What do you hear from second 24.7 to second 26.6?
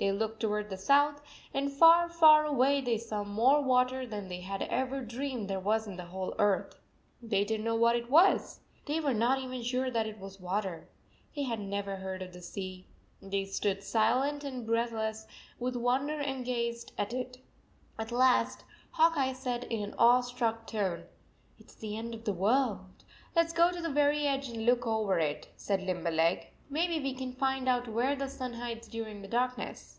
over it," said Limberleg."